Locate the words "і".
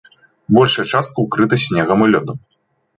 2.09-2.13